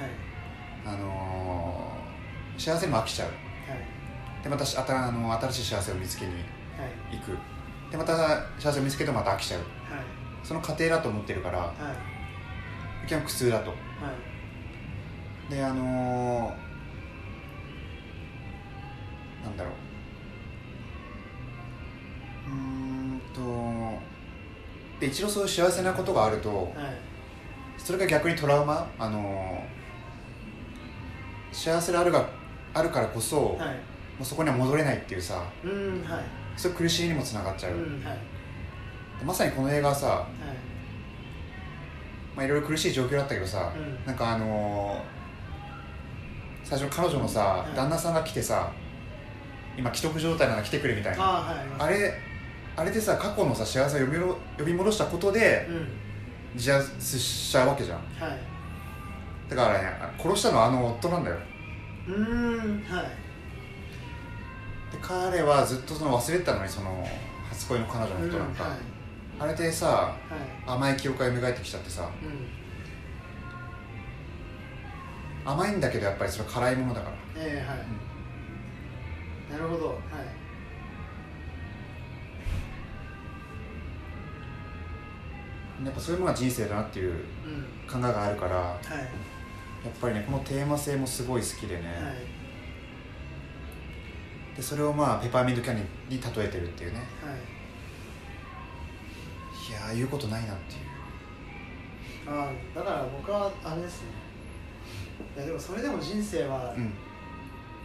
[0.85, 3.29] あのー幸せにも飽きちゃう。
[3.29, 4.43] はい。
[4.43, 6.39] でまたしあたあの新しい幸せを見つけには
[7.13, 7.17] い。
[7.19, 7.37] 行く。
[7.91, 8.17] でまた
[8.59, 9.61] 幸せを見つけてもまた飽きちゃう。
[9.61, 9.69] はい。
[10.43, 11.73] その過程だと思ってるからは
[13.05, 13.09] い。
[13.09, 13.71] 基本苦痛だと。
[13.71, 15.51] はい。
[15.55, 16.67] であのー
[19.45, 19.73] なんだろう
[23.37, 23.99] と
[25.01, 26.67] で一度そういう幸せなことがあるとはい
[27.79, 32.29] それが逆にトラウマあのー幸せであるが
[32.75, 33.77] あるからこそ、もはい。
[34.21, 36.23] うそこには戻れないっていうさうんはい。
[36.57, 38.19] そういう苦しみにもつながっちゃう、うんはい。
[39.19, 40.27] でまさにこの映画はさ、はい。
[42.37, 44.05] まあ、いろいろ苦しい状況だったけどさ、うん。
[44.07, 47.77] なんかあのー最初彼女のさ、はい。
[47.77, 48.71] 旦那さんが来てさ
[49.79, 51.25] 今既得状態なら来てくれみたいな。
[51.25, 51.67] ああはい。
[51.79, 52.13] あれ
[52.77, 55.89] あれでさ過去のさ幸せを呼びろ呼び戻したことでうん。
[56.55, 57.99] 自殺しちゃうわけじゃん。
[57.99, 58.39] はい。
[59.51, 59.85] だからね
[60.19, 61.37] 殺したのはあの夫なんだよ。
[62.09, 63.05] うーんはい。
[64.93, 67.07] で彼はずっとその忘れてたのにその
[67.51, 68.79] 初恋の彼女のことなんか、うんはい。
[69.39, 70.17] あれでさは
[70.67, 70.71] い。
[70.71, 72.09] 甘い記憶が蘇ってきちゃってさ。
[72.23, 72.27] う
[75.49, 75.51] ん。
[75.51, 77.17] 甘いんだけどやっぱりそれは辛いものだから。
[77.37, 77.79] ええはい。
[79.53, 79.99] なるほどはい
[85.85, 87.19] やっぱそういうものが人生だなっていううん。
[87.91, 88.79] 考えがあるからやはい。
[89.89, 92.15] っぱりねこのテーマ性もすごい好きでね、はい。
[94.57, 96.99] でそれをまあペパーミントキャンディーに例えてるっていうね。
[96.99, 97.37] はい。
[99.71, 100.81] いやー言うことないなっていう。
[102.29, 104.09] ああだから僕はあれですね。
[105.37, 106.93] いやでもそれでも人生は、うん。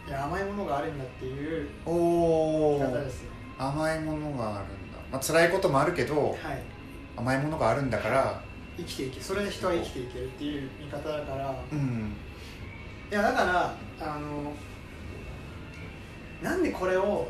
[0.08, 4.98] いや甘いものがあるんだっていうおお方ですね甘いものがあるんだ。
[5.12, 6.38] まあ辛いこともあるけどはい
[7.16, 8.40] 甘いものがあるんだから
[8.76, 11.54] 生きていけそれで人は生きていけるっていう見方だから。
[11.72, 12.12] うん。
[13.10, 14.52] いやだからあの
[16.42, 17.28] なんでこれを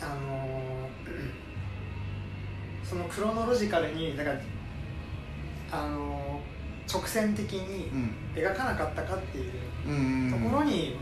[0.00, 0.88] あの
[2.82, 4.40] そのクロノロジカルにだから
[5.70, 6.40] あの
[6.92, 8.14] 直線的にうん。
[8.34, 9.52] 描かなかったかっていう
[9.86, 10.96] うんところに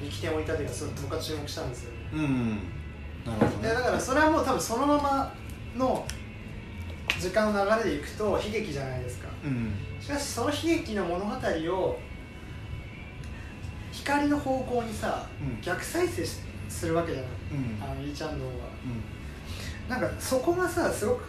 [0.00, 2.48] 力点を置いたというかすごい僕は注目したんですようん。
[3.24, 3.68] なるほどね。
[3.68, 5.34] でだからそれはもう多分そのまま
[5.76, 6.04] の
[7.26, 9.28] 時間の流れでいくと悲劇じゃないですか。
[9.44, 9.74] うん。
[10.00, 11.98] しかしその悲劇の物語を
[13.90, 15.60] 光の方向にさ、うん。
[15.60, 17.30] 逆再生しするわけじゃない。
[17.52, 17.82] うん。
[17.82, 18.54] あのイーチャンドンは。
[18.84, 19.90] うん。
[19.90, 21.24] なんかそこがさすごく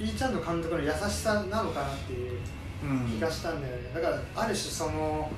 [0.00, 2.40] イーチャンドン監督の優しさなのかなっていう
[2.82, 3.06] うん。
[3.06, 3.90] 気がしたんだよね。
[3.94, 5.30] だからある種その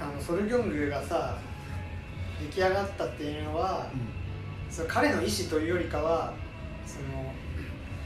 [0.00, 1.38] あのソルギョングがさ
[2.40, 3.86] 出来上がったっていうのは、
[4.72, 6.32] その彼の意思というよりかは
[6.86, 7.30] その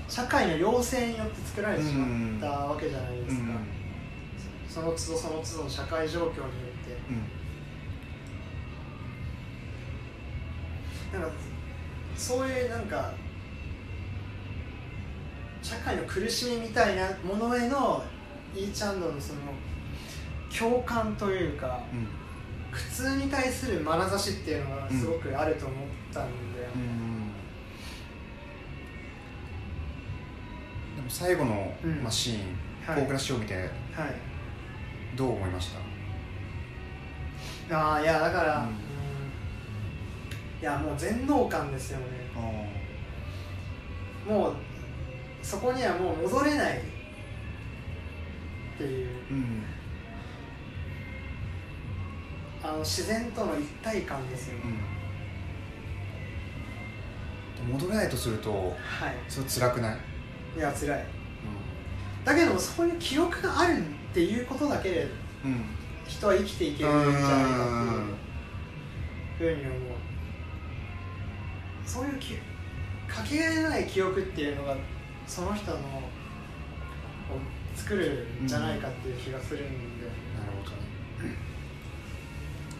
[0.08, 3.58] 社会の要請によって作られてしまったわけじゃないですか、うん。
[4.68, 6.44] その都度その都度の社会状況によっ
[6.84, 6.96] て。
[11.12, 11.20] うん。
[11.20, 11.36] なんか
[12.16, 13.12] そういうなんか
[15.62, 18.02] 社会の苦しみみたいなものへの
[18.56, 19.40] イーチャンドのその
[20.56, 22.25] 共感というかうん
[22.76, 25.78] 苦痛に対する眼差しっていうのがすごくあると思っ
[26.12, 27.32] たんで、うん
[30.96, 32.02] でも最後の、うん。
[32.02, 32.38] まあ、シーン、
[32.86, 33.02] はい。
[33.02, 33.68] 大倉シを見てはい。
[35.16, 35.70] どう思いまし
[37.68, 37.78] た？
[37.78, 38.66] ああいやだから、うん。
[38.66, 38.74] うん。
[40.60, 42.04] いやもう全能感ですよね。
[44.26, 44.54] もう
[45.42, 46.80] そこにはもう戻れないっ
[48.76, 49.08] ていう。
[49.30, 49.62] うん
[52.66, 54.54] あの自然との一体感ですよ。
[54.58, 54.62] ね、
[57.66, 59.14] うん、戻れないとするとはい。
[59.28, 59.98] それ辛くない、
[60.56, 61.04] いや辛い。
[62.24, 65.08] だけどもそこに記憶があるっていうことだけで
[65.44, 65.50] うん。
[65.52, 65.76] うん
[66.08, 68.04] 人は生きていけるんじゃないか
[69.34, 69.80] っていうふうに思う。
[71.84, 72.34] そういうき
[73.08, 74.76] かけがえのない記憶っていうのが
[75.26, 75.80] その人のを
[77.74, 80.25] 作るんじゃないかっていう気がするんで、なるほどね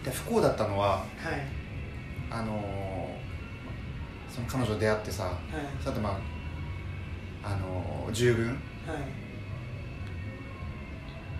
[0.07, 1.07] で不幸だったのははい。
[2.31, 5.35] あのーその彼女と出会ってさはい。
[5.83, 6.19] その後ま
[7.43, 8.47] ああのー従軍？
[8.47, 8.57] はい。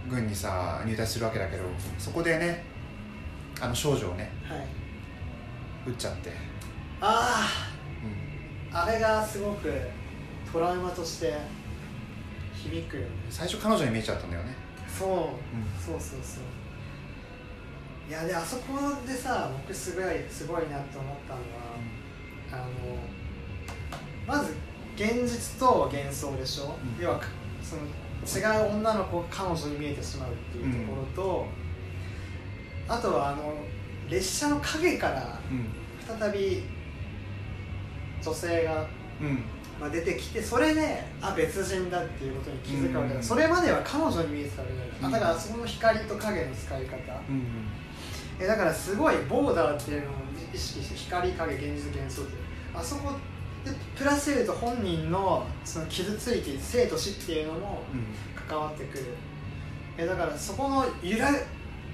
[0.09, 1.63] 軍にさ入隊するわけだけど
[1.99, 2.65] そこでね
[3.61, 4.67] あの少女をねはい。
[5.89, 6.33] 撃っちゃって、
[7.01, 7.49] あ
[8.71, 9.73] うん、ああれがすごく
[10.53, 11.33] トラウマとして
[12.53, 13.09] 響くよね。
[13.31, 14.53] 最初彼女に見えちゃったんだよね、
[14.89, 15.09] そう。
[15.11, 15.17] うん。
[15.79, 16.43] そうそうそう
[18.09, 21.77] いやであそこでさ僕すごいすごいなって思ったのは
[22.53, 22.65] あの
[24.27, 24.55] まず
[24.95, 27.03] 現実と幻想でしょ、うん。
[27.03, 27.27] 要はか
[27.63, 27.83] その
[28.25, 31.47] 違う女の子が彼女に見えてしまうっていうところと、
[32.89, 33.55] あとはあの
[34.09, 35.69] 列車の影からうん。
[36.19, 36.63] 再び
[38.25, 38.87] 女性が、
[39.21, 39.45] うん。
[39.79, 45.13] まあ、出てきてそれであ別人だっていうことに気づくわけだ、うんそれまでは彼女に見えてたわけじゃない。
[45.13, 46.97] だからその光と影の使い方。
[47.29, 47.43] うん
[48.39, 50.11] えだからすごいボーダーっていうのを
[50.53, 52.39] 意識して光影現実幻想っていう。
[52.75, 53.13] あそこ
[53.65, 58.05] でプラスで言うと本人のその傷ついている生と死っていうのもうん
[58.49, 59.05] 関わってくる。
[59.99, 61.31] えだからそこの揺ら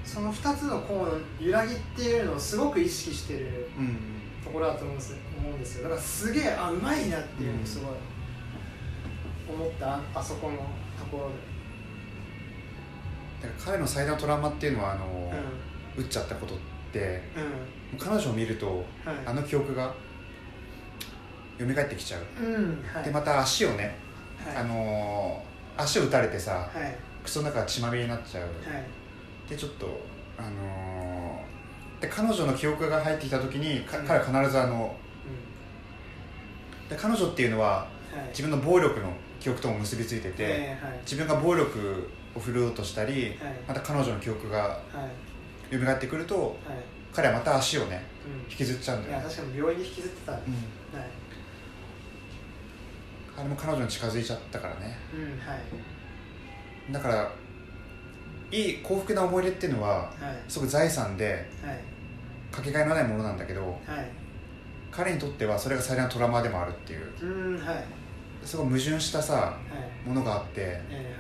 [0.05, 3.97] その2つの項の揺らぎっていうのをすごく意識してるうん。
[4.45, 5.85] ところだと思うんです思うんですよ。
[5.85, 7.95] だからすげえあうまいなっていうのをすごい
[9.49, 11.31] 思ったああそこのところ
[13.41, 15.37] だから彼の最大のトラウマっていうのはあので
[15.97, 16.59] 撃っちゃったことっ
[16.93, 17.23] て
[17.93, 17.99] うん。
[17.99, 19.27] 彼女を見るとうんはい。
[19.27, 19.93] あの記憶が
[21.59, 23.05] 蘇ってきちゃう、うんはい。
[23.05, 23.97] でまた足をね、
[24.45, 24.57] はい。
[24.57, 26.97] あのー足を打たれてさはい。
[27.25, 28.51] 靴の中が血まみれになっちゃう、はい。
[29.49, 29.87] でちょっと
[30.39, 34.07] あのーで彼女の記憶が入ってきた時にかうん。
[34.07, 34.95] 彼は必ずあの
[36.91, 37.87] で彼女っていうのは
[38.31, 43.35] 自分の暴力の記憶とも結びついてて、自分が暴力を振るおうとしたりはい
[43.67, 44.79] また彼女の記憶がはい
[45.79, 46.55] 蘇ってくるとはい。
[47.13, 48.51] 彼はまた足をねうん。
[48.51, 50.41] 引きずっちゃうんいやだよね、確かに病院に引きずってた、はい。
[50.47, 50.55] うん
[53.35, 54.95] あれも彼女に近づいちゃったからね。
[55.15, 56.93] うんはい。
[56.93, 57.33] だから
[58.51, 60.13] いい幸福な思い出っていうのははい。
[60.49, 61.79] すごく財産ではい。
[62.55, 63.79] かけがえのないものなんだけどはい。
[64.91, 67.11] 彼にとってはそれが最大のトラウマでもあるっていう。
[67.23, 67.75] うんはい。
[67.77, 67.85] はい
[68.45, 69.57] すごい矛盾したさ
[70.05, 70.53] ものがあって。
[70.91, 71.17] え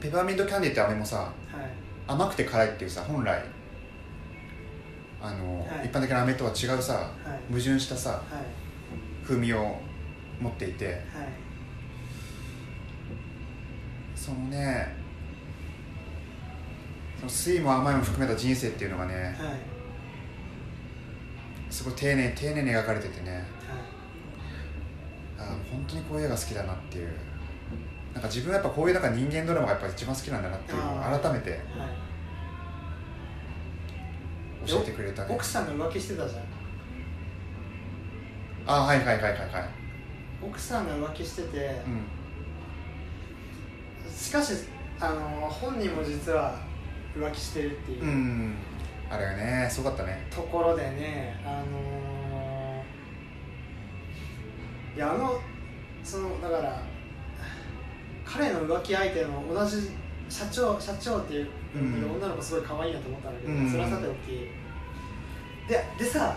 [0.00, 1.70] ペパーミントキャンディーって飴もさー、はいはい
[2.06, 3.42] 甘くて辛いっていうさ本来。
[5.22, 5.86] あの、はい。
[5.86, 7.52] 一般的な飴とは違うさはい。
[7.52, 8.22] 矛盾したさはい。
[9.24, 9.76] 風味を
[10.40, 10.86] 持っていて。
[10.86, 10.98] はい。
[14.14, 14.94] そのね
[17.18, 19.34] その酸いも甘いも含めた人生っていうのがねはい。
[21.70, 23.44] すごい丁寧丁寧に描かれててね。
[25.38, 27.08] あー本当にこういう映画好きだなっていう
[28.14, 31.60] なんか自分はやっぱこういうなんか人間ドラマがやっぱ一番好きなんだなっていうのを改めてはい。
[34.66, 36.42] 教えてくれたね奥さんが浮気してたじゃん。
[38.66, 39.40] あーはいはいはいはいはい。
[40.42, 41.82] 奥さんが浮気してて、
[44.06, 44.10] うん。
[44.10, 44.54] しかし
[45.00, 46.56] あの本人も実は
[47.14, 48.02] 浮気してるっていう。
[48.04, 48.54] う、ん。
[49.10, 50.26] あれがねすごかったね。
[50.30, 55.40] ところでねあのーいやあの
[56.04, 56.80] そのだから
[58.36, 59.90] 彼の浮気相手の同じ
[60.28, 63.70] 社長社長っていう、うん女の子すごい可愛いなと思ったんだけど、うん。
[63.70, 64.48] それはさておき。
[65.68, 66.36] ででさ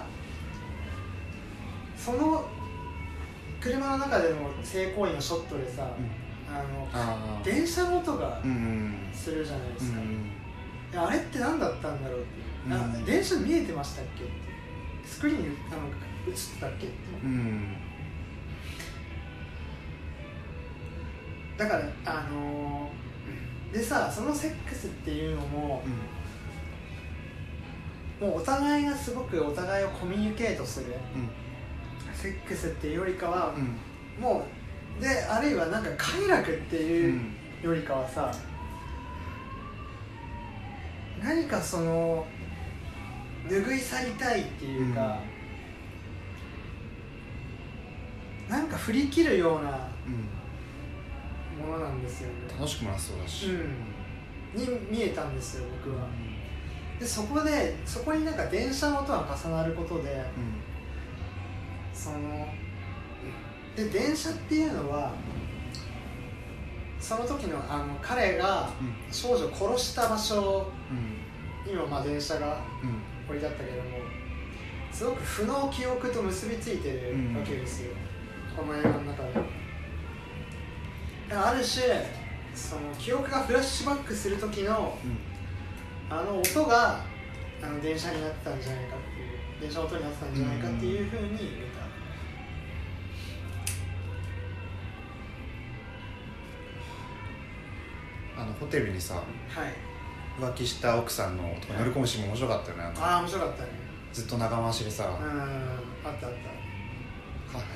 [1.98, 2.46] その
[3.60, 5.88] 車の中での性行為のショットでさ、
[6.50, 10.32] あのああ電車の音がうんうんするじゃないですか、うん
[10.96, 12.80] あれって何だったんだろうって、あう。
[13.00, 13.06] ん。
[13.06, 14.32] 電車見えてましたっけって
[15.06, 15.88] スクリーンにあの
[16.28, 17.76] 映ってたっけってうん
[21.58, 23.08] だからあのー
[23.74, 25.84] でさそのセックスっていうのも
[28.20, 31.30] もうお互いがすごくお互いをコミュニケートするうん。
[32.16, 34.24] セックスっていうよりかは、うん。
[34.24, 34.44] も
[35.00, 38.32] うであるいはなんか快楽ってういうんよりかはさ、
[41.22, 42.26] 何かその
[43.48, 45.20] 拭い去りたいっていうか、
[48.50, 49.70] なんか振り切るような
[50.08, 50.37] うん
[51.58, 53.48] ものなんですよね、楽しくもなさそうだし。
[53.48, 56.08] うん、に見えたんですよ僕は。
[57.00, 60.56] でそこでそこになんか電車の音が重なることでうん。
[61.94, 62.48] その
[63.76, 65.12] で電車っていうのは
[67.00, 69.14] その時のあの彼がうん。
[69.14, 71.72] 少女を殺した場所うん。
[71.72, 73.02] にもまあ電車がうん。
[73.28, 73.90] 置いてあったけども
[74.90, 77.92] すごく負の記憶と結びついてるわけですよ、
[78.56, 79.34] この映画の中で
[81.40, 81.86] ある種
[82.56, 85.18] その記憶がフラッシュバックする時のうん。
[86.10, 87.02] あの音が
[87.62, 91.38] あの電車になってたんじゃないかっていう電車の音になってたんじゃないかっていうふうに見
[98.36, 99.24] た、あのホテルにさはい。
[100.40, 103.06] 浮気した奥さんのとか乗り込むシーンも面白かったよねあの。
[103.06, 103.70] ああ面白かったね。
[104.14, 105.44] ずっと長回しでさ、うんは
[106.06, 106.34] あったあっ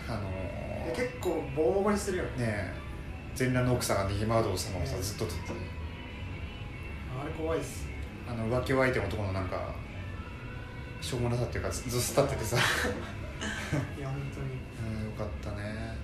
[0.08, 0.13] た。
[0.13, 2.30] あので結構ボコボコにするよね。
[2.30, 2.90] ねえ
[3.36, 5.54] 全裸の奥さんが逃げ惑う様をさねずっと撮ってて
[7.20, 7.88] あれ怖いっす。
[8.28, 9.74] あの浮気相手の男のなんか
[11.02, 12.58] しょうもなさっていうかずずっと立っててさ。
[13.98, 14.48] いや本当に。
[14.98, 15.98] うんよかったね。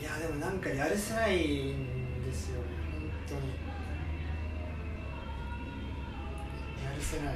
[0.00, 3.40] いやでもなんかやるせないんですよね本当に。
[6.84, 7.34] やるせない。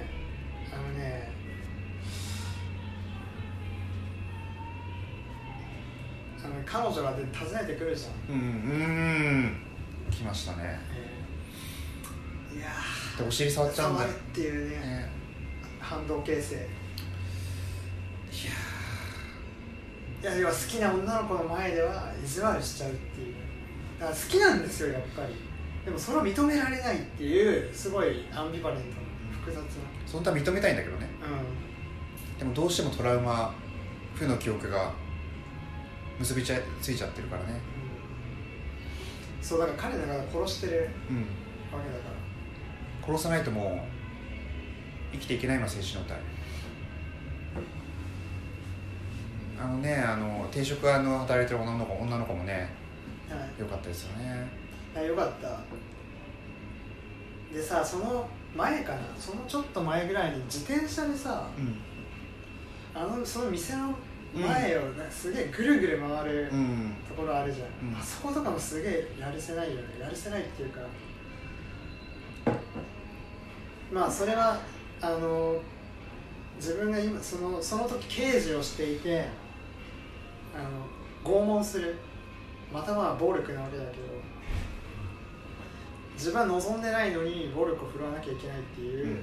[0.72, 1.32] あのね
[6.48, 9.62] の彼女がで訪ねてくるじゃん、うんうん
[10.10, 10.80] 来ましたね。
[10.94, 12.58] えー。
[12.58, 12.68] いや
[13.18, 14.08] でお尻触っちゃうんだよ。
[14.08, 14.76] 触るっていうね。
[14.76, 15.10] ね。
[15.80, 16.64] 反動形成いや
[20.30, 23.34] いや要は好きな女の子の前では意地悪しちゃうっていう。
[24.00, 25.34] だから好きなんですよやっぱり。
[25.84, 28.94] でもそれを認められないっていうすごいアンビバレントな
[29.44, 29.62] 複雑な。
[30.12, 31.08] 本当は認めたいんだけどね。
[32.36, 33.54] うでもどうしてもトラウマ
[34.14, 34.92] 負の記憶が
[36.18, 37.52] 結びちゃついちゃってるからね。
[37.52, 37.60] ん、うん、
[39.42, 41.16] そうだから彼らが殺してるうん。
[41.76, 43.06] わけだから。
[43.06, 43.80] 殺さないとも
[45.10, 46.20] う生きていけないのは精神の体
[49.60, 52.70] あのねあの定食屋の働いてる女の子女の子もね
[53.30, 53.60] はい。
[53.60, 54.46] 良かったですよね。
[54.94, 55.60] いやよかった。
[57.54, 58.26] でさその
[58.56, 59.00] 前かな。
[59.18, 61.76] そのちょっと前ぐらいに自転車でさうん。
[62.94, 63.94] あのその店の
[64.38, 66.96] 前を、ねすげえぐるぐる回るうん。
[67.08, 67.96] ところあるじゃん、うん。
[67.96, 69.82] あそことかもすげえやるせないよね。
[70.00, 70.80] やるせないっていうか。
[73.92, 74.60] まあそれは
[75.00, 75.60] あの
[76.56, 79.26] 自分が今そのその時刑事をしていて
[80.54, 80.86] あの
[81.24, 81.96] 拷問する。
[82.72, 84.18] または暴力なわけだけど。
[86.14, 89.22] 自分は望んでないのに暴力を振るわなきゃいけないっていう、うん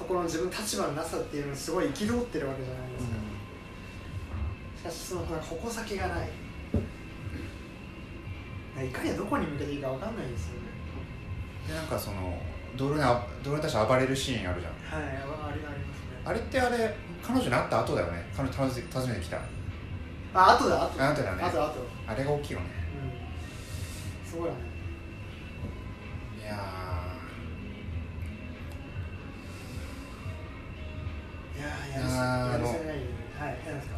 [0.00, 3.04] ところの自分の立場のなさっていうのにすごい憤ってるわけじゃないです
[4.88, 6.28] か、しかしその矛先がない。
[8.86, 10.60] いかにどこに向けていいか分かんないんですよね。
[11.68, 12.38] でなんかその
[12.76, 13.00] 道路に
[13.60, 14.72] 対して暴れるシーンあるじゃん。
[15.02, 16.16] はいあありありますね。
[16.24, 18.26] あれってあれ彼女に会った後だよね。
[18.34, 19.36] 彼女訪ねて訪ねてきた。
[20.32, 21.42] あ後だ後あ後だね。
[21.42, 22.66] 後後あれが大きいよね。
[24.24, 24.30] うん。
[24.30, 24.60] そうだね。
[26.42, 26.79] いや
[31.94, 33.06] やーやるいやーせやるせないよね
[33.38, 33.96] はい何ですか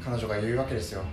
[0.00, 1.00] ー彼女が言うわけですよ。
[1.00, 1.06] は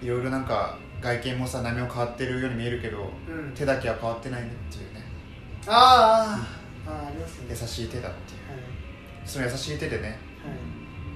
[0.00, 0.06] い。
[0.06, 3.52] いろいろなんか外見もさ波も変わってるように見えるけどうん。
[3.54, 5.02] 手だけは変わってないねっていうね。
[5.66, 7.46] あーあーあーありますね。
[7.50, 8.50] 優しい手だっていう。
[8.50, 8.60] はい。
[9.26, 10.18] その優しい手でねはい。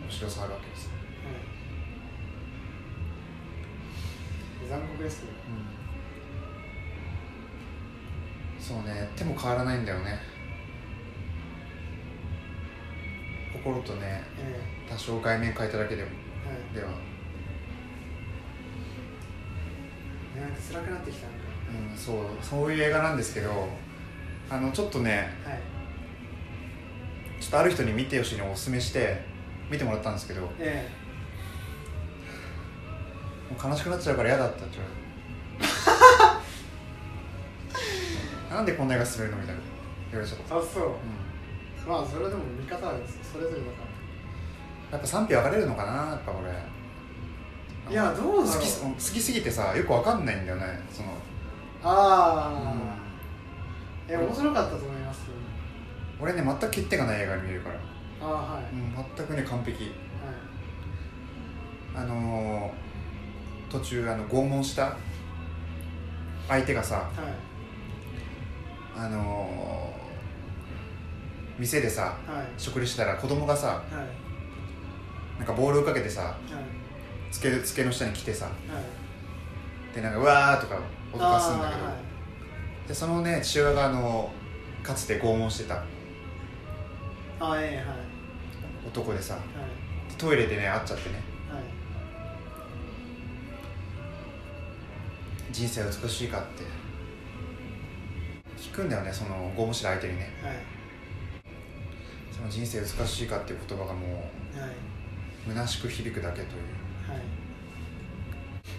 [0.08, 0.90] お尻を触るわけですよ、
[4.70, 4.80] はい。
[4.80, 5.32] 残酷ですけど
[8.60, 9.08] そうね。
[9.16, 10.18] 手も変わらないんだよね
[13.56, 16.08] 心とねえ多少外面変えただけでも。
[16.46, 16.74] えはい。
[16.74, 16.90] では、
[20.40, 23.68] なんか辛くなってきたうん、そうそういう映画なんですけど
[24.48, 25.60] あのちょっとねはい。
[27.40, 29.20] ちょっとある人に見てほしいのをおすすめして
[29.70, 30.88] 見てもらったんですけどもえ。
[33.50, 35.06] う悲しくなっちゃうから嫌だったって言われて。
[38.54, 39.60] なんでこんな映画進めるのみたいな。
[40.10, 40.84] 言われちゃった、えあそう。
[40.84, 40.94] うん、
[41.86, 43.70] まあそれでも見方はそれぞれだか
[44.90, 46.50] やっぱ賛否分かれるのかなやっぱ俺
[47.92, 48.44] いやどうだろう。
[48.46, 51.08] 好きす好きすぎてさよくわかんないんだよねその、
[51.84, 52.50] あ
[54.08, 55.20] あ、いや面白かったと思います
[56.20, 57.76] 俺ね全く欠点がない映画に見えるから、
[58.20, 59.84] ああはい、うん、全くね完璧。
[59.84, 59.92] はい。
[61.94, 62.86] あのー
[63.70, 64.96] 途中あの拷問した。
[66.48, 67.06] 相手がさはい。
[68.96, 69.95] あのー
[71.58, 72.46] 店でさはい。
[72.58, 75.38] 食事してたら子供がさはい。
[75.38, 76.36] なんかボールをかけてさはい。
[77.32, 79.94] 机机の下に来てさはい。
[79.94, 80.78] でなんかうわーとか
[81.12, 81.92] 脅かすんだけど、あ
[82.86, 84.30] でそのね父親があの
[84.82, 85.74] かつて拷問してた。
[85.74, 85.86] ーはい
[87.40, 87.86] あーええはい。
[88.86, 89.42] 男でさはい。
[90.18, 91.14] トイレでね会っちゃってね。
[91.50, 91.62] はい。
[95.52, 96.64] 人生は美しいかって。
[98.58, 100.30] 聞くんだよねその拷問してる相手にね。
[100.42, 100.75] はい
[102.36, 104.20] その人生美しいかっていう言葉がもはい。
[105.48, 106.48] う虚しく響くだけという。
[107.08, 107.20] はい。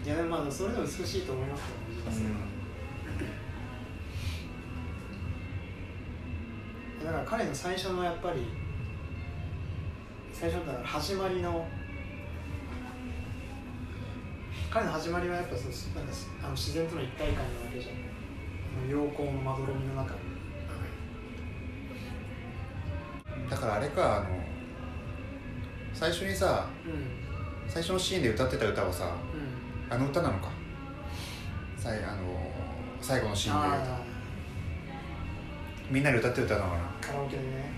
[0.05, 1.66] いやでもまあそれでも美しいと思いますよ
[2.12, 2.24] 人
[6.99, 8.41] 生だから彼の最初のやっぱり
[10.34, 11.66] 最初だから始まりの
[14.70, 17.95] 彼の始まりはやっぱそうなんかあの自然との一体感なわけじゃん。
[17.95, 20.20] あの陽光のまどろみの中に
[23.76, 24.26] あれかあの
[25.93, 27.18] 最初にさうん。
[27.68, 29.93] 最初のシーンで歌ってた歌はさうん。
[29.93, 30.49] あの歌なのか。
[31.78, 32.51] さいあの
[33.01, 33.99] 最後のシーンであ
[35.89, 36.84] みんなで歌ってる歌なのかな。
[36.84, 37.72] あカラオケでね。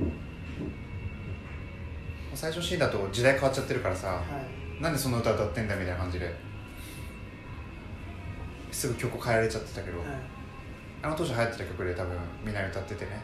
[0.00, 0.04] う
[2.34, 2.36] ん。
[2.36, 4.22] 最初のシーンだと時代変わっちゃってるからさは
[4.78, 4.82] い。
[4.82, 6.34] なんでその歌歌ってんだみたいな感じで。
[8.70, 10.08] すぐ曲変えられちゃってたけど、はい。
[11.02, 13.22] あの当時流行ってた曲で多分みんなで歌っててね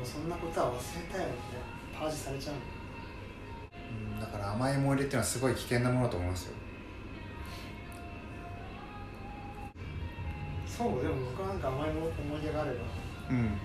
[0.00, 0.78] もそんなことは忘れ
[1.12, 1.60] たよみたい
[1.94, 2.60] なパージされちゃうの。
[4.14, 6.54] うんだから甘い思い出っていうのはすごい危険なものだと思いますよ。
[10.66, 11.98] そうでも僕はなんか甘い思
[12.38, 12.76] い出があれば
[13.30, 13.58] うん。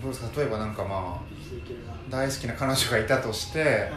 [0.00, 0.40] どうですか？
[0.40, 1.20] 例えばなんかまあ
[2.08, 3.90] 大好きな彼女がいたとしてはい。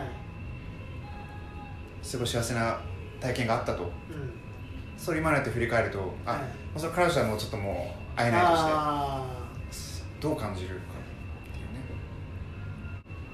[2.01, 2.79] すごい幸せな
[3.19, 3.83] 体験があったと。
[3.83, 3.89] うん。
[4.97, 6.41] それ今になって振り返るとあ、はい。
[6.79, 8.71] それ彼女はもうちょっともう会えないとして。
[8.71, 9.42] あ
[10.23, 10.77] どう感じるかっ
[11.51, 11.81] ていうね。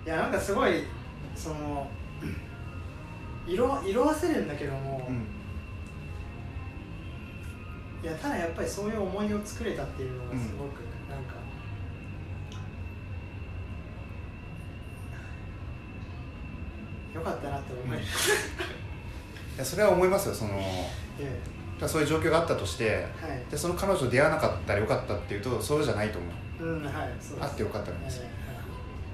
[0.05, 0.85] ーいやなんかすごい
[1.35, 1.87] その
[3.45, 5.27] 色色あせるんだけども、うん。
[8.01, 11.35] いやただやっぱりそういう思い出を作れたっていうのがすごくなんか、
[17.13, 20.53] よかったなって思います、いやそれは思いますよその
[21.19, 23.43] えそういう状況があったとしてえはい。
[23.51, 26.48] でその彼女と出会わなかったらよかったっていうとそうじゃないと思う
[27.41, 28.23] あってよかったんですよ。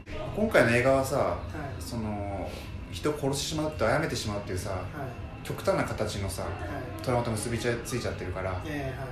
[0.08, 1.68] え今回の映画はさえはい。
[1.68, 2.50] はいその
[2.92, 4.82] 人を殺してしまうって殺めてしまうっていうさはい。
[5.44, 6.52] 極端な形のさはい。
[7.04, 9.08] トラウマと結びついちゃってるからええはい。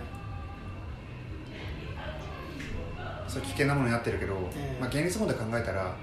[3.28, 4.80] それ危険なものになってるけど、ええ。
[4.80, 5.94] まあ、現実問題考えたらはい。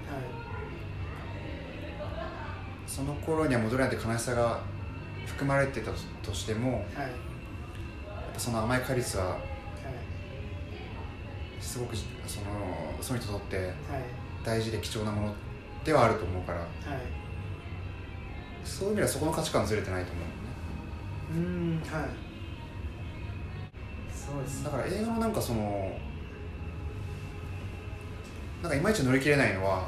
[2.87, 4.59] その頃には戻れないって悲しさが
[5.25, 6.81] 含まれてたとしてもはい。
[6.81, 9.39] やっぱその甘い果実ははい
[11.61, 12.03] すごくそ
[12.41, 12.45] の
[13.01, 13.73] その人にとってはい。
[14.43, 15.35] 大事で貴重なもの
[15.85, 16.67] ではあると思うからはい。
[18.63, 21.81] そういう意味ではそこの価値観ずれてないと思うのね。
[21.89, 22.09] うんはい。
[24.13, 25.91] そうですだから映画のなんかその
[28.63, 29.85] なんかいまいち乗り切れないのはは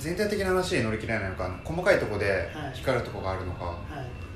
[0.00, 2.72] 全体的な話で乗り切れないのか細かいところではい。
[2.74, 4.27] 光るところがあるのか、はい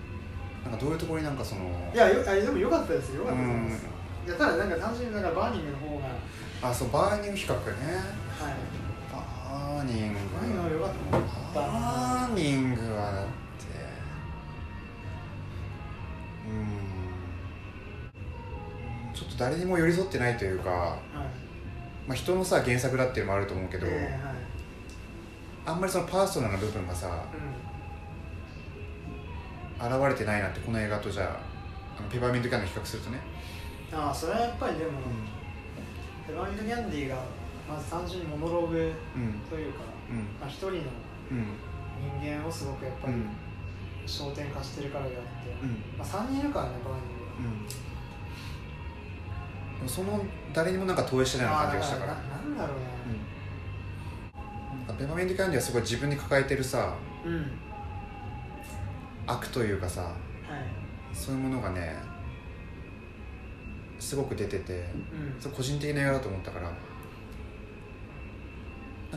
[0.65, 3.23] なんかどういうところになんかそのいやよあでもよかったですよ。
[3.23, 3.79] よかったと思いまうん。
[3.79, 3.87] す
[4.27, 6.05] いやただなんか単純になんかバーニングの方が。
[6.07, 6.13] はい
[6.65, 7.63] あそうバーニング比較ね。
[9.13, 10.93] バーニングバーニングの方がよかっ
[11.53, 11.67] たな。
[11.67, 13.31] バーニングはだって。
[16.49, 16.53] う
[19.11, 19.13] ん。
[19.13, 22.09] ちょっと誰にも寄り添ってないというか、はい。
[22.09, 24.35] まあ、人のさ原作だっていうのもあると思うけど、ええはい。
[25.67, 27.13] あんまりそのパーソナルな部分がさうん
[29.83, 31.41] 現れてないなってこの映画とじゃあ
[31.99, 33.21] あのペパーミントキャンディー比較するとね、
[33.93, 34.91] ああそれはやっぱりでも、
[36.27, 37.17] ペパーミントキャンディーが
[37.69, 39.41] まず単純にモノローグうん。
[39.49, 39.81] というか、
[40.11, 40.17] うん。
[40.41, 41.47] まあ、一人のうん。
[42.21, 43.29] 人間をすごくやっぱりうん。
[44.07, 45.83] 焦点化してるからであって、うん。
[45.97, 47.53] まあ、3人いるからねバーニングが
[49.83, 49.89] うん。
[49.89, 52.15] その誰にもなんか投影してないような感じがしたから。
[52.15, 52.77] ななんだろう
[54.79, 56.79] なんかペパーミントキャンディーはすごい自分に抱えてるさ
[57.25, 57.51] なうん
[59.27, 60.13] 悪というかさはい。
[61.15, 61.97] そういうものがね
[63.99, 64.85] すごく出てて
[65.45, 65.51] うん。
[65.51, 66.73] 個人的な映画だと思ったからう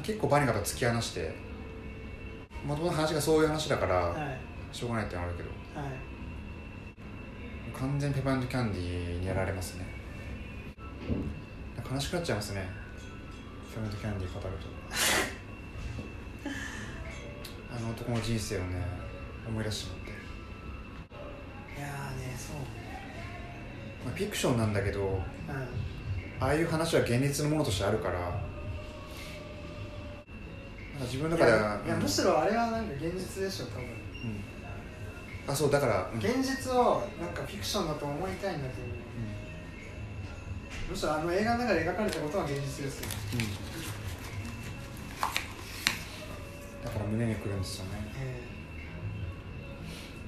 [0.02, 1.34] 結構バニラと突き放して
[2.66, 4.40] もともと話がそういう話だからはい。
[4.76, 5.50] しょうがないってのはあるけど
[5.80, 5.92] はい。
[7.78, 9.86] 完全にペパントキャンディーにやられますね。
[11.92, 12.68] 悲しくなっちゃいますね。
[13.74, 14.68] ペパントキャンディー語ると。
[17.76, 19.05] あの男の人生をね
[19.48, 20.12] 思い出してしまって、
[21.80, 22.56] いやーねそう
[24.06, 25.20] まあ、フィクションなんだけどうん。
[26.40, 28.40] ああいう話は現実のものとしてあるからなんか
[31.02, 32.02] 自分の中ではいやうん。
[32.02, 33.84] むしろあれはなんか現実でしょ多分。
[33.84, 33.92] うん。
[35.48, 36.20] あそうだから、うん。
[36.20, 38.96] 現実をなんかフィクションだと思いたいんだと思う。
[40.90, 43.40] むしろあの映画の中で描かれたことは現実ですよ、うん。
[46.86, 47.92] だから胸にくるんですよね。
[48.20, 48.55] え